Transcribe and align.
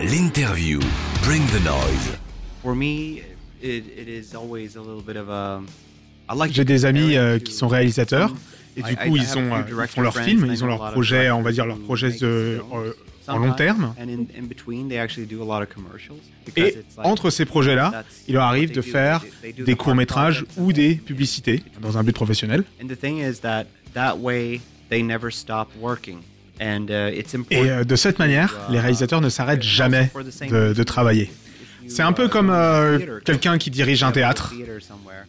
L'interview. 0.00 0.78
Bring 1.24 1.42
the 1.48 1.60
noise. 1.64 2.16
For 2.62 2.74
me, 2.74 3.22
it, 3.60 3.84
it 3.96 4.08
is 4.08 4.34
always 4.34 4.76
a 4.76 4.80
little 4.80 5.02
bit 5.02 5.16
of 5.16 5.28
a. 5.28 5.60
I 6.28 6.34
like 6.34 6.52
J'ai 6.52 6.62
to 6.64 6.72
des 6.72 6.84
amis 6.84 7.16
euh, 7.16 7.36
it 7.38 7.44
qui 7.44 7.52
sont 7.52 7.66
réalisateurs 7.68 8.32
et 8.76 8.82
du 8.82 8.96
coup 8.96 9.16
ils, 9.16 9.22
euh, 9.36 9.62
ils 9.68 9.88
font 9.88 10.02
leurs 10.02 10.16
films, 10.16 10.46
ils 10.50 10.62
ont 10.62 10.68
leurs 10.68 10.92
projets, 10.92 11.30
on 11.30 11.42
va 11.42 11.50
dire 11.50 11.66
leurs 11.66 11.78
projets 11.78 12.12
de, 12.12 12.60
euh, 12.72 12.92
en 13.26 13.38
long 13.38 13.54
terme. 13.54 13.92
and 14.00 14.08
in, 14.08 14.26
in 14.38 14.46
between, 14.46 14.88
they 14.88 14.98
actually 14.98 15.26
do 15.26 15.42
a 15.42 15.44
lot 15.44 15.62
of 15.62 15.68
commercials 15.68 16.20
because 16.44 16.68
Et 16.74 16.78
it's 16.78 16.96
like- 16.96 17.06
entre 17.06 17.30
ces 17.30 17.44
projets-là, 17.44 18.04
il 18.28 18.34
leur 18.34 18.44
arrive 18.44 18.68
they 18.68 18.76
de 18.76 18.82
faire 18.82 19.24
des 19.42 19.52
the 19.52 19.74
courts-métrages 19.76 20.44
projects 20.44 20.58
ou 20.58 20.72
des 20.72 20.94
publicités 20.94 21.62
dans 21.80 21.98
un 21.98 22.04
but 22.04 22.14
professionnel. 22.14 22.62
Uh. 26.60 26.90
Et 27.50 27.70
euh, 27.70 27.84
de 27.84 27.96
cette 27.96 28.18
manière, 28.18 28.56
uh, 28.68 28.72
les 28.72 28.80
réalisateurs 28.80 29.20
ne 29.20 29.28
s'arrêtent 29.28 29.62
jamais 29.62 30.10
de, 30.50 30.82
travailler. 30.82 31.30
C'est 31.88 32.02
un 32.02 32.12
peu 32.12 32.26
uh, 32.26 32.28
comme 32.28 32.48
to 32.48 32.52
euh, 32.52 33.20
quelqu'un 33.24 33.58
qui 33.58 33.70
dirige 33.70 34.02
un 34.02 34.12
théâtre. 34.12 34.54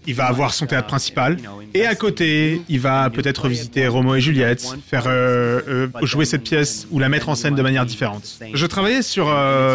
Il 0.08 0.16
va 0.16 0.26
avoir 0.26 0.54
son 0.54 0.66
théâtre 0.66 0.88
uh, 0.88 0.90
principal 0.90 1.38
et 1.74 1.86
à 1.86 1.96
côté, 1.96 2.62
il 2.70 2.80
va 2.80 3.10
peut-être 3.10 3.48
visiter 3.48 3.88
Roméo 3.88 4.16
et 4.16 4.22
Juliette, 4.22 4.66
faire 4.88 5.04
euh, 5.08 5.62
euh, 5.68 5.88
jouer 6.04 6.26
cette 6.26 6.44
pièce 6.44 6.88
ou 6.92 7.00
la 7.00 7.10
mettre 7.10 7.30
en 7.30 7.36
scène 7.36 7.56
de 7.56 7.62
manière 7.62 7.86
différente. 7.86 8.40
Je 8.54 8.66
travaillais 8.66 9.02
sur 9.02 9.26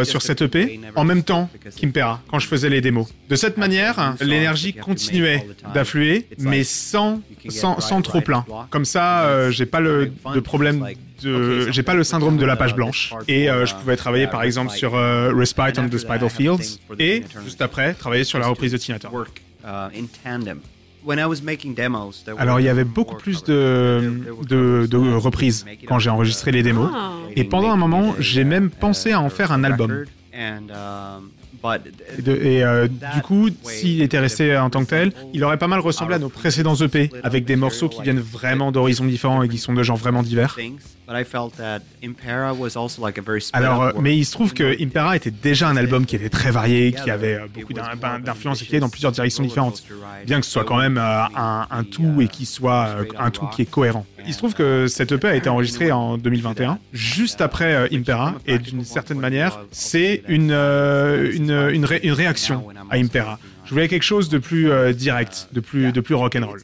sur 0.04 0.22
cette 0.22 0.42
EP 0.42 0.78
never 0.78 0.92
en 0.96 1.04
même 1.04 1.22
temps 1.22 1.48
qu'Impera 1.80 2.20
quand 2.30 2.38
je 2.38 2.46
faisais 2.46 2.68
les 2.68 2.80
démos. 2.80 3.08
De 3.28 3.36
cette 3.36 3.56
manière, 3.56 4.14
l'énergie 4.20 4.74
continuait 4.74 5.46
d'affluer, 5.72 6.26
mais 6.38 6.64
sans 6.64 7.20
sans, 7.48 7.80
sans 7.80 8.02
trop 8.02 8.20
plein. 8.20 8.44
Comme 8.70 8.84
ça, 8.84 9.50
j'ai 9.50 9.66
pas 9.66 9.80
le 9.80 10.12
de 10.34 10.40
problème 10.40 10.86
j'ai 11.70 11.82
pas 11.82 11.94
le 11.94 12.04
syndrome 12.04 12.36
de 12.36 12.44
la 12.44 12.56
page 12.56 12.74
blanche 12.74 13.12
et 13.28 13.50
euh, 13.50 13.66
je 13.66 13.74
pouvais 13.74 13.96
travailler 13.96 14.26
par 14.26 14.42
exemple 14.42 14.72
sur 14.72 14.94
euh, 14.94 15.32
Respite 15.34 15.78
on 15.78 15.88
the 15.88 15.98
Spider 15.98 16.28
Fields 16.28 16.78
et 16.98 17.24
juste 17.44 17.62
après 17.62 17.94
travailler 17.94 18.24
sur 18.24 18.38
la 18.38 18.46
reprise 18.48 18.72
de 18.72 18.78
Tina 18.78 18.98
Turner. 18.98 19.16
work 19.16 19.42
in 19.64 20.06
tandem. 20.22 20.60
When 21.04 21.18
I 21.18 21.26
was 21.26 21.42
making 21.42 21.74
demos, 21.74 22.22
there 22.24 22.34
Alors 22.38 22.60
il 22.60 22.64
y 22.64 22.68
avait 22.70 22.84
beaucoup 22.84 23.16
plus 23.16 23.44
de, 23.44 24.22
de, 24.48 24.86
de 24.90 25.14
reprises 25.14 25.66
quand 25.86 25.98
j'ai 25.98 26.08
enregistré 26.08 26.50
les 26.50 26.62
démos. 26.62 26.90
Et 27.36 27.44
pendant 27.44 27.70
un 27.70 27.76
moment, 27.76 28.14
j'ai 28.18 28.44
même 28.44 28.70
pensé 28.70 29.12
à 29.12 29.20
en 29.20 29.28
faire 29.28 29.52
un 29.52 29.64
album. 29.64 30.04
Et, 32.18 32.22
de- 32.22 32.36
et, 32.36 32.62
euh, 32.64 32.88
du 32.88 33.20
coup, 33.22 33.48
s'il 33.64 34.02
était 34.02 34.18
resté 34.18 34.56
en 34.56 34.70
tant 34.70 34.84
que 34.84 34.90
tel, 34.90 35.12
il 35.32 35.42
aurait 35.44 35.58
pas 35.58 35.66
mal 35.68 35.80
ressemblé 35.80 36.14
à 36.14 36.18
nos 36.18 36.28
précédents 36.28 36.74
EP, 36.76 37.10
avec 37.22 37.44
des 37.44 37.56
morceaux 37.56 37.88
qui 37.88 38.02
viennent 38.02 38.20
vraiment 38.20 38.72
d'horizons 38.72 39.04
différents 39.04 39.42
et 39.42 39.48
qui 39.48 39.58
sont 39.58 39.72
de 39.74 39.82
genres 39.82 39.96
vraiment 39.96 40.22
divers. 40.22 40.54
Alors, 43.58 43.82
euh, 43.82 43.92
mais 44.00 44.16
il 44.16 44.24
se 44.24 44.32
trouve 44.32 44.54
que 44.54 44.74
Impera 44.82 45.16
était 45.16 45.30
déjà 45.30 45.68
un 45.68 45.76
album 45.76 46.06
qui 46.06 46.16
était 46.16 46.30
très 46.30 46.50
varié, 46.50 46.92
qui 46.92 47.10
avait 47.10 47.34
euh, 47.34 47.46
beaucoup 47.52 47.74
d'in- 47.74 47.94
d'in- 48.00 48.18
d'influences 48.20 48.62
et 48.62 48.64
qui 48.66 48.74
est 48.76 48.80
dans 48.80 48.88
plusieurs 48.88 49.12
directions 49.12 49.42
différentes. 49.44 49.84
Bien 50.26 50.40
que 50.40 50.46
ce 50.46 50.52
soit 50.52 50.64
quand 50.64 50.78
même 50.78 50.96
un, 50.96 51.66
un 51.70 51.84
tout 51.84 52.20
et 52.22 52.28
qui 52.28 52.46
soit 52.46 52.86
euh, 53.00 53.04
un 53.18 53.30
tout 53.30 53.46
qui 53.48 53.62
est 53.62 53.66
cohérent. 53.70 54.06
Il 54.26 54.32
se 54.32 54.38
trouve 54.38 54.54
que 54.54 54.86
cette 54.86 55.12
EP 55.12 55.28
a 55.28 55.36
été 55.36 55.50
enregistrée 55.50 55.92
en 55.92 56.16
2021, 56.16 56.78
juste 56.94 57.42
après 57.42 57.86
Impera, 57.92 58.34
et 58.46 58.58
d'une 58.58 58.82
certaine 58.84 59.18
manière, 59.20 59.60
c'est 59.70 60.22
une, 60.28 60.50
une, 61.50 61.74
une, 61.74 61.84
ré- 61.84 62.00
une 62.02 62.12
réaction 62.12 62.64
à 62.90 62.96
Impera. 62.96 63.38
Je 63.64 63.70
voulais 63.70 63.88
quelque 63.88 64.02
chose 64.02 64.28
de 64.28 64.38
plus 64.38 64.70
euh, 64.70 64.92
direct, 64.92 65.48
de 65.52 65.60
plus, 65.60 65.92
de 65.92 66.00
plus 66.00 66.14
rock'n'roll. 66.14 66.60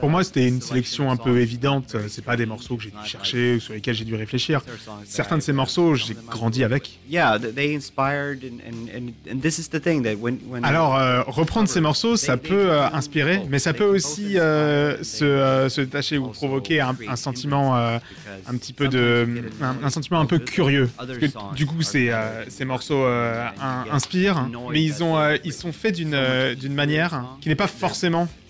Pour 0.00 0.10
moi, 0.10 0.24
c'était 0.24 0.46
une 0.48 0.60
sélection 0.60 1.10
un 1.10 1.16
peu 1.16 1.40
évidente. 1.40 1.96
C'est 2.08 2.24
pas 2.24 2.36
des 2.36 2.46
morceaux 2.46 2.76
que 2.76 2.82
j'ai 2.84 2.90
dû 2.90 2.96
chercher 3.08 3.54
ou 3.56 3.60
sur 3.60 3.74
lesquels 3.74 3.94
j'ai 3.94 4.04
dû 4.04 4.14
réfléchir. 4.14 4.60
These 4.62 4.70
are 4.70 4.78
songs 4.84 4.98
that 5.00 5.06
Certains 5.06 5.36
de 5.38 5.42
ces 5.42 5.52
morceaux, 5.52 5.94
j'ai 5.94 6.16
grandi 6.28 6.64
avec. 6.64 6.98
Yeah, 7.10 7.38
th- 7.38 7.54
they 7.54 7.74
inspired, 7.74 8.40
and, 8.44 8.58
and, 8.66 8.88
and, 8.96 9.32
and 9.36 9.40
this 9.40 9.58
is 9.58 9.68
the 9.68 9.80
thing 9.82 10.02
that 10.04 10.14
when 10.20 10.38
when 10.48 10.64
Alors, 10.64 10.96
euh, 10.96 11.22
reprendre 11.26 11.68
ces 11.68 11.80
morceaux, 11.80 12.16
ça 12.16 12.36
peut 12.36 12.70
euh, 12.70 12.88
inspirer, 12.92 13.40
mais 13.48 13.58
ça 13.58 13.72
peut 13.72 13.84
aussi 13.84 14.38
euh, 14.38 15.02
se, 15.02 15.66
se 15.68 15.80
détacher 15.80 16.18
ou 16.18 16.28
provoquer 16.28 16.80
un, 16.80 16.96
un 17.08 17.16
sentiment 17.16 17.76
un 17.76 18.56
petit 18.56 18.72
peu 18.72 18.88
de, 18.88 19.26
un, 19.62 19.76
un 19.84 19.90
sentiment 19.90 20.20
un 20.20 20.26
peu 20.26 20.38
curieux. 20.38 20.88
Parce 20.96 21.08
que, 21.18 21.54
du 21.54 21.66
coup, 21.66 21.82
ces, 21.82 22.12
ces 22.48 22.64
morceaux 22.64 23.04
in- 23.04 23.84
inspirent, 23.90 24.48
mais 24.70 24.82
ils 24.82 25.02
ont, 25.02 25.16
ils 25.44 25.52
sont 25.52 25.72
faits 25.72 25.94
d'une, 25.96 26.16
d'une 26.58 26.74
manière 26.74 27.24
qui 27.40 27.48
n'est 27.48 27.54
pas 27.54 27.66
forcément 27.66 27.87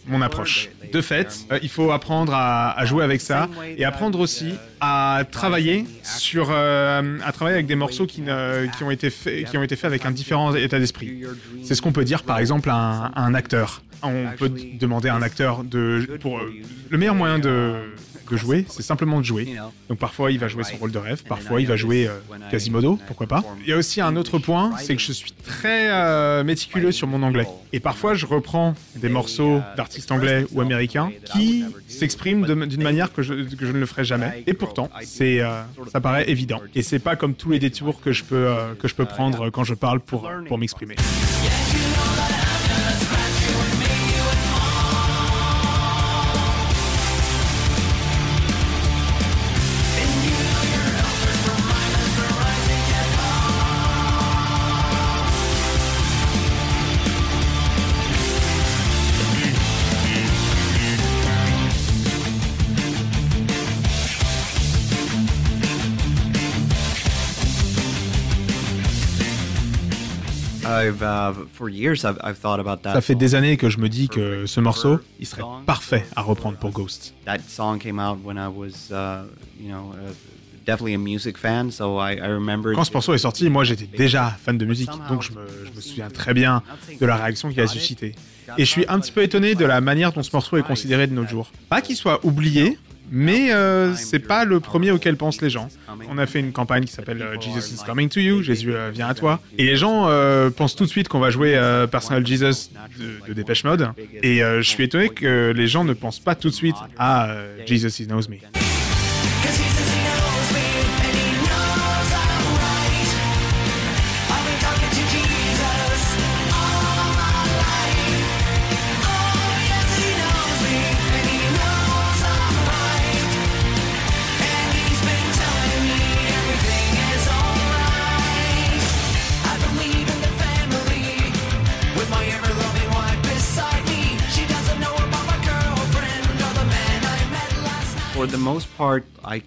mon 0.07 0.23
approche. 0.23 0.71
De 0.93 1.03
fait, 1.03 1.41
euh, 1.53 1.59
il 1.63 1.69
faut 1.69 1.91
apprendre 1.91 2.33
à, 2.35 2.83
jouer 2.87 3.05
avec 3.05 3.21
ça 3.21 3.49
et 3.77 3.85
apprendre 3.85 4.19
aussi 4.21 4.55
à 4.81 5.23
travailler 5.31 5.85
sur, 6.03 6.49
euh, 6.51 7.19
à 7.25 7.33
travailler 7.33 7.57
avec 7.57 7.67
des 7.67 7.75
morceaux 7.75 8.07
qui, 8.07 8.23
qui 8.77 8.85
ont 8.85 8.91
été 8.91 9.11
faits, 9.11 9.45
qui 9.51 9.59
ont 9.59 9.63
été 9.63 9.77
faits 9.77 9.87
avec 9.87 10.07
un 10.07 10.11
différent 10.11 10.55
état 10.55 10.79
d'esprit. 10.79 11.25
C'est 11.63 11.75
ce 11.75 11.83
qu'on 11.83 11.93
peut 11.93 12.05
dire 12.05 12.23
par 12.23 12.39
exemple 12.39 12.71
à 12.71 12.75
un, 12.75 13.05
à 13.15 13.21
un 13.23 13.35
acteur. 13.35 13.83
On 14.03 14.27
peut 14.39 14.51
demander 14.79 15.09
à 15.09 15.15
un 15.15 15.23
acteur 15.23 15.65
de 15.65 16.19
pour 16.21 16.39
euh, 16.39 16.53
le 16.89 16.99
meilleur 16.99 17.15
moyen 17.15 17.39
de, 17.39 17.75
de 18.31 18.37
jouer, 18.37 18.67
c'est 18.69 18.83
simplement 18.83 19.19
de 19.21 19.25
jouer. 19.25 19.57
Donc 19.89 19.99
parfois 19.99 20.31
il 20.31 20.39
va 20.39 20.49
jouer 20.49 20.65
son 20.65 20.77
rôle 20.77 20.93
de 20.93 20.99
rêve, 20.99 21.23
parfois 21.25 21.61
il 21.61 21.67
va 21.67 21.77
jouer 21.77 22.09
euh, 22.09 22.19
Quasimodo, 22.51 22.99
pourquoi 23.07 23.27
pas. 23.27 23.45
Il 23.63 23.69
y 23.69 23.73
a 23.73 23.77
aussi 23.77 24.01
un 24.01 24.17
autre 24.17 24.39
point, 24.39 24.73
c'est 24.79 24.97
que 24.97 25.03
je 25.03 25.13
suis 25.13 25.33
très 25.33 25.91
euh, 25.91 26.45
méticuleux 26.45 26.93
sur 26.93 27.07
mon 27.07 27.23
anglais. 27.23 27.47
Et 27.73 27.81
parfois 27.81 28.15
je 28.15 28.27
reprends 28.27 28.75
des 28.97 29.09
morceaux 29.09 29.61
d'artistes 29.77 30.11
anglais 30.13 30.47
ou 30.53 30.61
américains 30.61 31.11
qui 31.33 31.65
s'expriment 31.87 32.47
d'une 32.67 32.83
manière 32.83 33.13
que 33.13 33.23
je, 33.23 33.35
ne 33.35 33.79
le 33.79 33.87
ferai 33.87 34.05
jamais. 34.05 34.43
Et 34.47 34.55
pourtant, 34.55 34.91
euh, 35.21 35.63
ça 35.93 36.01
paraît 36.01 36.31
évident. 36.31 36.61
Et 36.75 36.83
c'est 36.83 36.99
pas 36.99 37.17
comme 37.17 37.35
tous 37.35 37.51
les 37.51 37.59
détours 37.59 38.01
que 38.01 38.13
je 38.13 38.25
peux 38.25 38.47
euh, 38.49 39.05
prendre 39.09 39.51
quand 39.51 39.65
je 39.65 39.75
parle 39.75 40.01
pour 40.01 40.59
m'exprimer. 40.59 40.97
Ça 72.93 73.01
fait 73.01 73.15
des 73.15 73.35
années 73.35 73.57
que 73.57 73.69
je 73.69 73.79
me 73.79 73.89
dis 73.89 74.09
que 74.09 74.47
ce 74.47 74.61
morceau, 74.61 75.01
il 75.21 75.27
serait 75.27 75.43
parfait 75.67 76.05
à 76.17 76.23
reprendre 76.23 76.59
pour 76.59 76.71
Ghost. 76.71 77.15
That 77.25 77.39
song 77.49 77.79
came 77.79 77.99
out 77.99 78.19
when 78.25 78.37
I 78.37 78.49
was, 78.49 78.91
uh, 78.91 79.25
uh, 79.61 80.13
definitely 80.67 80.95
a 80.95 80.99
music 80.99 81.39
fan. 81.39 81.71
So 81.71 81.99
I, 81.99 82.15
I 82.15 82.29
remember. 82.29 82.75
Quand 82.75 82.85
ce 82.85 82.93
morceau 82.93 83.15
est 83.15 83.19
sorti, 83.19 83.49
moi 83.49 83.65
j'étais 83.65 83.87
déjà 83.87 84.37
fan 84.43 84.59
de 84.59 84.65
musique, 84.65 84.91
donc 85.09 85.23
je 85.23 85.33
me, 85.33 85.41
je 85.65 85.75
me 85.75 85.81
souviens 85.81 86.11
très 86.11 86.35
bien 86.35 86.63
de 87.01 87.07
la 87.07 87.17
réaction 87.17 87.49
qu'il 87.49 87.61
a 87.61 87.67
suscité. 87.67 88.15
Et 88.57 88.65
je 88.65 88.71
suis 88.71 88.85
un 88.89 88.99
petit 89.01 89.13
peu 89.13 89.23
étonné 89.23 89.55
de 89.55 89.65
la 89.65 89.81
manière 89.81 90.13
dont 90.13 90.23
ce 90.23 90.31
morceau 90.33 90.57
est 90.57 90.63
considéré 90.63 91.07
de 91.07 91.15
nos 91.15 91.27
jours. 91.27 91.51
Pas 91.69 91.83
qu'il 91.83 91.97
soit 91.97 92.25
oublié, 92.25 92.79
mais 93.11 93.53
euh, 93.53 93.95
c'est 93.95 94.19
pas 94.19 94.45
le 94.45 94.61
premier 94.61 94.91
auquel 94.91 95.17
pensent 95.17 95.41
les 95.41 95.51
gens. 95.51 95.69
On 96.11 96.19
a 96.19 96.27
fait 96.27 96.41
une 96.41 96.53
campagne 96.53 96.85
qui 96.85 96.93
s'appelle 96.93 97.23
euh, 97.23 97.41
Jesus 97.41 97.75
is 97.75 97.85
coming 97.85 98.09
to 98.09 98.21
you, 98.21 98.43
Jésus 98.43 98.73
euh, 98.75 98.91
vient 98.93 99.09
à 99.09 99.15
toi. 99.15 99.41
Et 99.57 99.65
les 99.65 99.77
gens 99.77 100.07
euh, 100.09 100.51
pensent 100.51 100.77
tout 100.77 100.85
de 100.85 100.91
suite 100.91 101.09
qu'on 101.09 101.19
va 101.21 101.31
jouer 101.31 101.57
euh, 101.57 101.87
Personal 101.87 102.27
Jesus 102.27 102.71
de, 102.99 103.29
de 103.29 103.33
Dépêche 103.33 103.65
Mode. 103.65 103.91
Et 104.23 104.43
euh, 104.43 104.63
je 104.63 104.69
suis 104.69 104.85
étonné 104.85 105.09
que 105.09 105.53
les 105.55 105.67
gens 105.67 105.85
ne 105.85 105.93
pensent 105.93 106.21
pas 106.21 106.35
tout 106.35 106.49
de 106.49 106.55
suite 106.55 106.77
à 106.99 107.31
euh, 107.31 107.57
Jesus 107.67 108.03
He 108.03 108.07
Knows 108.07 108.29
Me. 108.29 108.37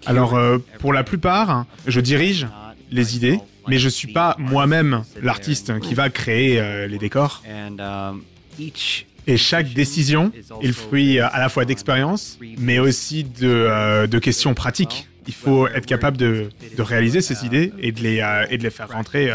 Alors, 0.06 0.36
euh, 0.36 0.58
pour 0.80 0.94
la 0.94 1.04
plupart, 1.04 1.66
je 1.88 2.00
dirige 2.00 2.48
les 2.92 3.16
idées, 3.16 3.40
mais 3.68 3.80
je 3.80 3.90
suis 3.90 4.12
pas 4.12 4.36
moi-même 4.38 5.04
l'artiste 5.22 5.80
qui 5.80 5.94
va 5.94 6.10
créer 6.10 6.60
euh, 6.60 6.88
les 6.88 6.98
décors. 6.98 7.44
And 7.50 7.80
um, 7.80 8.24
each 8.60 9.06
Et 9.28 9.38
chaque 9.38 9.74
décision 9.74 10.32
est 10.62 10.68
le 10.68 10.74
fruit 10.74 11.20
euh, 11.20 11.28
à 11.32 11.40
la 11.40 11.50
fois 11.50 11.66
d'expérience, 11.66 12.40
mais 12.58 12.80
aussi 12.80 13.24
de, 13.24 13.48
euh, 13.48 14.08
de 14.08 14.20
questions 14.20 14.54
pratiques. 14.54 15.08
Il 15.28 15.34
faut 15.34 15.68
être 15.68 15.86
capable 15.86 16.18
de, 16.18 16.50
de 16.76 16.82
réaliser 16.82 17.22
ces 17.22 17.46
idées 17.46 17.72
et 17.80 17.92
de 17.92 18.02
les, 18.02 18.46
et 18.50 18.58
de 18.58 18.64
les 18.64 18.72
faire 18.72 18.90
rentrer 18.90 19.32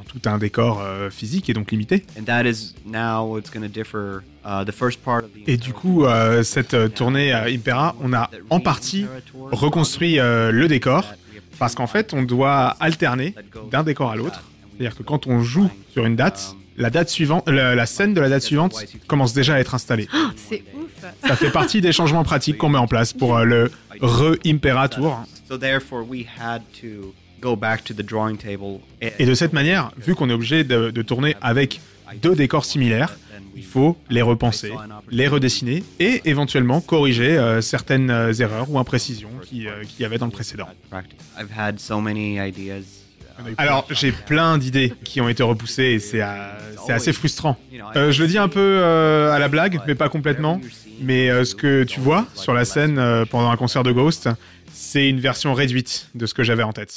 dans 0.00 0.18
tout 0.18 0.28
un 0.28 0.38
décor 0.38 0.80
euh, 0.80 1.10
physique 1.10 1.50
et 1.50 1.52
donc 1.54 1.70
limité. 1.70 2.04
and 2.18 2.24
that 2.24 2.44
is 2.44 2.74
now 2.86 3.24
what's 3.26 3.50
going 3.50 3.62
to 3.62 3.68
differ. 3.68 4.20
Uh, 4.44 4.64
the 4.64 4.72
first 4.72 5.02
part 5.04 5.24
of 5.24 5.30
the 5.34 5.46
Et 5.48 5.56
du 5.58 5.72
coup, 5.74 6.04
euh, 6.06 6.42
cette 6.42 6.72
euh, 6.72 6.88
tournée 6.88 7.32
à 7.32 7.44
Impera, 7.44 7.94
on 8.00 8.12
a 8.14 8.30
en 8.48 8.58
partie 8.60 9.06
reconstruit 9.50 10.18
euh, 10.18 10.50
le 10.50 10.66
décor 10.68 11.04
parce 11.58 11.74
qu'en 11.74 11.86
fait, 11.86 12.14
on 12.14 12.22
doit 12.22 12.76
alterner 12.80 13.34
d'un 13.70 13.82
décor 13.82 14.10
à 14.10 14.16
l'autre. 14.16 14.42
C'est-à-dire 14.78 14.96
que 14.96 15.02
quand 15.02 15.26
on 15.26 15.42
joue 15.42 15.68
sur 15.92 16.06
une 16.06 16.16
date, 16.16 16.54
la 16.78 16.88
date 16.88 17.10
suivante, 17.10 17.46
la, 17.48 17.74
la 17.74 17.84
scène 17.86 18.14
de 18.14 18.20
la 18.22 18.30
date 18.30 18.40
suivante 18.42 18.82
commence 19.06 19.34
déjà 19.34 19.56
à 19.56 19.58
être 19.60 19.74
installée. 19.74 20.08
C'est 20.36 20.62
ouf. 20.74 21.04
Ça 21.26 21.36
fait 21.36 21.50
partie 21.50 21.82
des 21.82 21.92
changements 21.92 22.24
pratiques 22.24 22.56
qu'on 22.56 22.70
met 22.70 22.78
en 22.78 22.86
place 22.86 23.12
pour 23.12 23.36
euh, 23.36 23.44
le 23.44 23.70
re-Impera 24.00 24.88
Tour. 24.88 25.20
So 27.40 27.46
therefore, 27.46 27.58
we 27.58 27.66
had 27.66 27.80
to 27.80 27.80
go 27.80 27.80
back 27.80 27.84
to 27.84 27.94
the 27.94 28.06
drawing 28.06 28.36
table. 28.36 28.80
Et 29.18 29.24
de 29.26 29.34
cette 29.34 29.52
manière, 29.52 29.90
vu 29.96 30.14
qu'on 30.14 30.28
est 30.30 30.34
obligé 30.34 30.64
de, 30.64 30.90
de 30.90 31.02
tourner 31.02 31.36
avec 31.40 31.80
deux 32.22 32.34
décors 32.34 32.64
similaires, 32.64 33.16
il 33.56 33.64
faut 33.64 33.96
les 34.10 34.22
repenser, 34.22 34.72
les 35.10 35.28
redessiner 35.28 35.82
et 35.98 36.22
éventuellement 36.24 36.80
corriger 36.80 37.36
euh, 37.36 37.60
certaines 37.60 38.10
euh, 38.10 38.32
erreurs 38.32 38.70
ou 38.70 38.78
imprécisions 38.78 39.30
qui, 39.42 39.66
euh, 39.66 39.82
qu'il 39.84 40.00
y 40.00 40.04
avait 40.04 40.18
dans 40.18 40.26
le 40.26 40.32
précédent. 40.32 40.68
I've 41.38 41.50
had 41.56 41.78
so 41.80 42.00
many 42.00 42.38
ideas. 42.38 42.84
Alors, 43.56 43.86
j'ai 43.90 44.12
plein 44.12 44.58
d'idées 44.58 44.92
qui 45.02 45.20
ont 45.22 45.28
été 45.28 45.42
repoussées 45.42 45.84
et 45.84 45.98
c'est 45.98 46.20
euh, 46.20 46.26
c'est 46.86 46.92
assez 46.92 47.12
frustrant. 47.12 47.56
Euh, 47.96 48.12
je 48.12 48.22
le 48.22 48.28
dis 48.28 48.36
un 48.38 48.48
peu 48.48 48.60
euh, 48.60 49.32
à 49.32 49.38
la 49.38 49.48
blague, 49.48 49.80
mais 49.86 49.94
pas 49.94 50.08
complètement. 50.10 50.60
Mais 51.00 51.30
euh, 51.30 51.44
ce 51.44 51.54
que 51.54 51.84
tu 51.84 52.00
vois 52.00 52.26
sur 52.34 52.52
la 52.52 52.66
scène 52.66 52.98
euh, 52.98 53.24
pendant 53.24 53.50
un 53.50 53.56
concert 53.56 53.82
de 53.82 53.92
Ghost, 53.92 54.28
c'est 54.72 55.08
une 55.08 55.20
version 55.20 55.54
réduite 55.54 56.08
de 56.14 56.26
ce 56.26 56.34
que 56.34 56.42
j'avais 56.42 56.62
en 56.62 56.72
tête. 56.72 56.96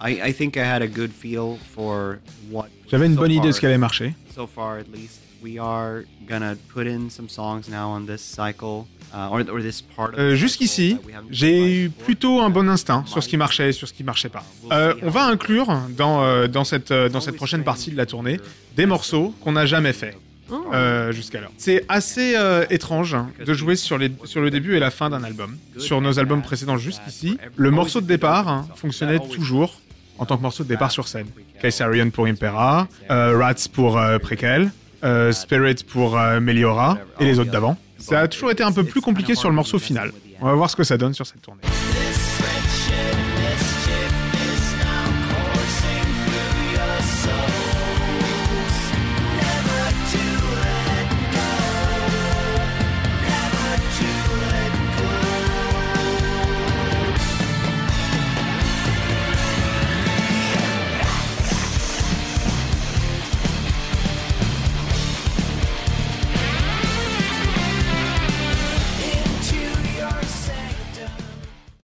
I, 0.00 0.28
I 0.30 0.32
think 0.32 0.56
I 0.56 0.60
had 0.64 0.82
a 0.82 0.86
good 0.88 1.10
feel 1.12 1.58
for 1.74 2.18
what. 2.50 2.66
J'avais 2.90 3.06
une 3.06 3.14
so 3.14 3.20
bonne 3.20 3.30
idée 3.30 3.40
de 3.40 3.44
far- 3.46 3.54
ce 3.54 3.60
qui 3.60 3.66
allait 3.66 3.78
marcher. 3.78 4.14
So 4.34 4.46
far, 4.46 4.78
at 4.78 4.84
least, 4.94 5.20
we 5.42 5.58
are 5.58 6.02
gonna 6.28 6.54
put 6.74 6.86
in 6.86 7.08
some 7.10 7.28
songs 7.28 7.62
now 7.70 7.88
on 7.88 8.06
this 8.06 8.20
cycle, 8.20 8.86
uh, 9.14 9.28
or 9.30 9.40
or 9.50 9.60
this 9.60 9.80
part. 9.82 10.10
Of 10.10 10.16
the 10.16 10.20
Euh, 10.20 10.34
Jusqu'ici, 10.36 10.98
j'ai 11.30 11.84
eu 11.84 11.90
plutôt 11.90 12.40
un 12.40 12.50
bon 12.50 12.68
instinct 12.68 13.04
sur 13.06 13.22
ce 13.22 13.28
qui 13.28 13.36
marchait 13.36 13.70
et 13.70 13.72
sur 13.72 13.88
ce 13.88 13.92
qui 13.92 14.04
marchait 14.04 14.28
pas. 14.28 14.44
Euh, 14.72 14.94
on 15.02 15.10
va 15.10 15.24
inclure 15.26 15.68
dans, 15.96 16.22
euh, 16.22 16.46
dans, 16.48 16.64
cette, 16.64 16.92
dans 16.92 17.20
cette 17.20 17.36
prochaine 17.36 17.64
partie 17.64 17.90
de 17.90 17.96
la 17.96 18.06
tournée 18.06 18.38
des 18.76 18.86
morceaux 18.86 19.34
qu'on 19.40 19.52
n'a 19.52 19.66
jamais 19.66 19.92
fait 19.92 20.16
euh, 20.72 21.10
jusqu'alors. 21.12 21.50
C'est 21.58 21.84
assez 21.88 22.34
euh, 22.36 22.64
étrange 22.70 23.16
de 23.44 23.52
jouer 23.54 23.74
sur, 23.76 23.98
les, 23.98 24.12
sur 24.24 24.40
le 24.40 24.50
début 24.50 24.76
et 24.76 24.78
la 24.80 24.90
fin 24.90 25.10
d'un 25.10 25.24
album. 25.24 25.56
Sur 25.78 26.00
nos 26.00 26.18
albums 26.18 26.42
précédents 26.42 26.76
jusqu'ici, 26.78 27.36
le 27.56 27.70
morceau 27.70 28.00
de 28.00 28.06
départ 28.06 28.48
hein, 28.48 28.66
fonctionnait 28.76 29.18
toujours 29.18 29.80
en 30.18 30.26
tant 30.26 30.36
que 30.36 30.42
morceau 30.42 30.64
de 30.64 30.68
départ 30.68 30.90
sur 30.90 31.08
scène. 31.08 31.26
Kaisarion 31.60 32.10
pour 32.10 32.26
Impera, 32.26 32.88
euh, 33.10 33.38
Rats 33.38 33.68
pour 33.72 33.98
euh, 33.98 34.18
Prequel, 34.18 34.70
euh, 35.04 35.32
Spirit 35.32 35.84
pour 35.88 36.16
Meliora 36.40 36.98
et 37.20 37.24
les 37.24 37.38
autres 37.38 37.50
d'avant. 37.50 37.76
Ça 37.98 38.20
a 38.20 38.28
toujours 38.28 38.50
été 38.50 38.62
un 38.62 38.72
peu 38.72 38.84
plus 38.84 39.00
compliqué 39.00 39.34
sur 39.34 39.48
le 39.48 39.54
morceau 39.54 39.78
final. 39.78 40.12
On 40.40 40.46
va 40.46 40.54
voir 40.54 40.70
ce 40.70 40.76
que 40.76 40.84
ça 40.84 40.96
donne 40.96 41.14
sur 41.14 41.26
cette 41.26 41.42
tournée. 41.42 41.62